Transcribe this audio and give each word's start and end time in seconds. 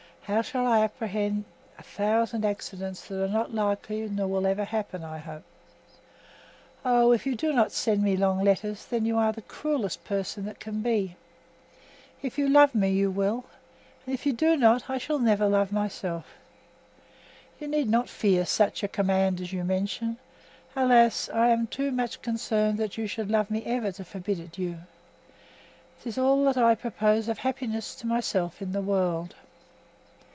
how 0.25 0.41
shall 0.41 0.65
I 0.65 0.79
apprehend 0.81 1.43
a 1.77 1.83
thousand 1.83 2.45
accidents 2.45 3.05
that 3.09 3.21
are 3.21 3.27
not 3.27 3.53
likely 3.53 4.07
nor 4.07 4.29
will 4.29 4.47
ever 4.47 4.63
happen, 4.63 5.03
I 5.03 5.17
hope! 5.17 5.43
Oh, 6.85 7.11
if 7.11 7.25
you 7.25 7.35
do 7.35 7.51
not 7.51 7.73
send 7.73 8.01
me 8.01 8.15
long 8.15 8.41
letters, 8.41 8.85
then 8.85 9.03
you 9.05 9.17
are 9.17 9.33
the 9.33 9.41
cruellest 9.41 10.05
person 10.05 10.45
that 10.45 10.61
can 10.61 10.81
be! 10.81 11.17
If 12.21 12.37
you 12.37 12.47
love 12.47 12.73
me 12.73 12.91
you 12.91 13.11
will; 13.11 13.43
and 14.05 14.13
if 14.13 14.25
you 14.25 14.31
do 14.31 14.55
not, 14.55 14.89
I 14.89 14.97
shall 14.97 15.19
never 15.19 15.49
love 15.49 15.73
myself. 15.73 16.27
You 17.59 17.67
need 17.67 17.89
not 17.89 18.07
fear 18.07 18.45
such 18.45 18.83
a 18.83 18.87
command 18.87 19.41
as 19.41 19.51
you 19.51 19.65
mention. 19.65 20.17
Alas! 20.77 21.27
I 21.33 21.49
am 21.49 21.67
too 21.67 21.91
much 21.91 22.21
concerned 22.21 22.77
that 22.77 22.97
you 22.97 23.05
should 23.05 23.29
love 23.29 23.51
me 23.51 23.65
ever 23.65 23.91
to 23.91 24.05
forbid 24.05 24.39
it 24.39 24.57
you; 24.57 24.77
'tis 26.01 26.17
all 26.17 26.45
that 26.45 26.55
I 26.55 26.73
propose 26.73 27.27
of 27.27 27.39
happiness 27.39 27.93
to 27.95 28.07
myself 28.07 28.61
in 28.61 28.71
the 28.71 28.79
world. 28.81 29.35